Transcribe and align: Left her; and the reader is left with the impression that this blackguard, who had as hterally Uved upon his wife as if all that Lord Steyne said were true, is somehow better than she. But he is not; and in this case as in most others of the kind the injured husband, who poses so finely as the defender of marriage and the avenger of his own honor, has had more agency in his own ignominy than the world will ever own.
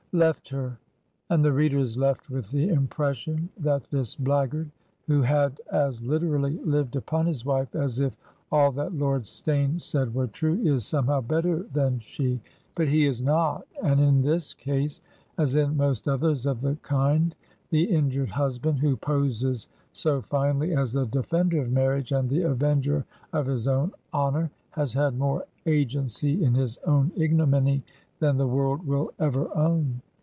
Left 0.13 0.49
her; 0.49 0.77
and 1.29 1.41
the 1.41 1.53
reader 1.53 1.77
is 1.77 1.95
left 1.95 2.29
with 2.29 2.51
the 2.51 2.67
impression 2.67 3.47
that 3.57 3.85
this 3.85 4.13
blackguard, 4.13 4.69
who 5.07 5.21
had 5.21 5.61
as 5.71 6.01
hterally 6.01 6.59
Uved 6.65 6.97
upon 6.97 7.25
his 7.27 7.45
wife 7.45 7.73
as 7.73 8.01
if 8.01 8.17
all 8.51 8.73
that 8.73 8.93
Lord 8.93 9.25
Steyne 9.25 9.79
said 9.79 10.13
were 10.13 10.27
true, 10.27 10.59
is 10.63 10.85
somehow 10.85 11.21
better 11.21 11.63
than 11.71 11.99
she. 11.99 12.41
But 12.75 12.89
he 12.89 13.05
is 13.05 13.21
not; 13.21 13.65
and 13.81 14.01
in 14.01 14.21
this 14.21 14.53
case 14.53 15.01
as 15.37 15.55
in 15.55 15.77
most 15.77 16.09
others 16.09 16.45
of 16.45 16.59
the 16.59 16.75
kind 16.83 17.33
the 17.69 17.83
injured 17.85 18.31
husband, 18.31 18.79
who 18.79 18.97
poses 18.97 19.69
so 19.93 20.23
finely 20.23 20.73
as 20.75 20.91
the 20.91 21.05
defender 21.05 21.61
of 21.61 21.71
marriage 21.71 22.11
and 22.11 22.29
the 22.29 22.41
avenger 22.41 23.05
of 23.31 23.45
his 23.45 23.65
own 23.65 23.93
honor, 24.11 24.51
has 24.71 24.91
had 24.91 25.17
more 25.17 25.45
agency 25.65 26.43
in 26.43 26.53
his 26.55 26.77
own 26.79 27.13
ignominy 27.15 27.81
than 28.19 28.37
the 28.37 28.45
world 28.47 28.85
will 28.85 29.11
ever 29.17 29.49
own. 29.57 29.99